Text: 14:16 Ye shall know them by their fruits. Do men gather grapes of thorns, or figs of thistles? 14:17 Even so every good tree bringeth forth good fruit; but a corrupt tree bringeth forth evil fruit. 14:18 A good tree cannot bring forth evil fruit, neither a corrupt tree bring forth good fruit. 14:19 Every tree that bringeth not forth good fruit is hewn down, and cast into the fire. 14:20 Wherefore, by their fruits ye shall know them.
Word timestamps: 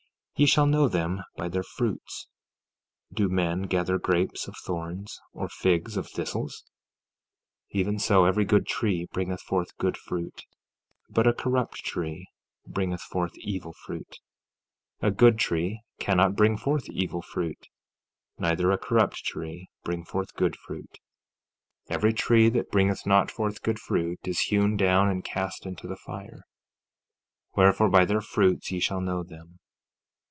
14:16 0.39 0.45
Ye 0.47 0.51
shall 0.51 0.65
know 0.65 0.87
them 0.87 1.21
by 1.37 1.47
their 1.47 1.61
fruits. 1.61 2.27
Do 3.13 3.29
men 3.29 3.67
gather 3.67 3.99
grapes 3.99 4.47
of 4.47 4.55
thorns, 4.57 5.19
or 5.33 5.47
figs 5.47 5.95
of 5.97 6.09
thistles? 6.09 6.63
14:17 7.75 7.79
Even 7.79 7.99
so 7.99 8.25
every 8.25 8.43
good 8.45 8.65
tree 8.65 9.05
bringeth 9.13 9.41
forth 9.41 9.77
good 9.77 9.97
fruit; 9.97 10.45
but 11.11 11.27
a 11.27 11.33
corrupt 11.33 11.83
tree 11.85 12.25
bringeth 12.65 13.01
forth 13.03 13.37
evil 13.37 13.71
fruit. 13.85 14.17
14:18 15.03 15.07
A 15.11 15.11
good 15.11 15.37
tree 15.37 15.81
cannot 15.99 16.35
bring 16.35 16.57
forth 16.57 16.89
evil 16.89 17.21
fruit, 17.21 17.67
neither 18.39 18.71
a 18.71 18.79
corrupt 18.79 19.17
tree 19.23 19.69
bring 19.83 20.03
forth 20.03 20.33
good 20.33 20.55
fruit. 20.55 20.97
14:19 21.87 21.95
Every 21.95 22.13
tree 22.13 22.49
that 22.49 22.71
bringeth 22.71 23.05
not 23.05 23.29
forth 23.29 23.61
good 23.61 23.77
fruit 23.77 24.17
is 24.27 24.39
hewn 24.39 24.75
down, 24.75 25.07
and 25.07 25.23
cast 25.23 25.67
into 25.67 25.85
the 25.87 25.95
fire. 25.97 26.45
14:20 27.55 27.57
Wherefore, 27.57 27.89
by 27.91 28.05
their 28.05 28.21
fruits 28.21 28.71
ye 28.71 28.79
shall 28.79 29.01
know 29.01 29.21
them. 29.21 29.59